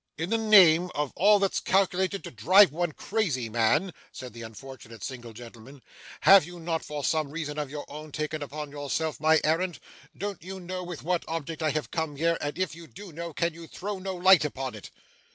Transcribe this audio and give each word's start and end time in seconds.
'In 0.17 0.31
the 0.31 0.37
name 0.39 0.89
of 0.95 1.13
all 1.15 1.37
that's 1.37 1.59
calculated 1.59 2.23
to 2.23 2.31
drive 2.31 2.71
one 2.71 2.91
crazy, 2.91 3.49
man,' 3.49 3.93
said 4.11 4.33
the 4.33 4.41
unfortunate 4.41 5.03
single 5.03 5.31
gentleman, 5.31 5.83
'have 6.21 6.43
you 6.43 6.59
not, 6.59 6.83
for 6.83 7.03
some 7.03 7.29
reason 7.29 7.59
of 7.59 7.69
your 7.69 7.85
own, 7.87 8.11
taken 8.11 8.41
upon 8.41 8.71
yourself 8.71 9.19
my 9.19 9.39
errand? 9.43 9.77
don't 10.17 10.41
you 10.41 10.59
know 10.59 10.81
with 10.83 11.03
what 11.03 11.23
object 11.27 11.61
I 11.61 11.69
have 11.69 11.91
come 11.91 12.15
here, 12.15 12.35
and 12.41 12.57
if 12.57 12.73
you 12.73 12.87
do 12.87 13.11
know, 13.13 13.31
can 13.31 13.53
you 13.53 13.67
throw 13.67 13.99
no 13.99 14.15
light 14.15 14.43
upon 14.43 14.73
it? 14.73 14.89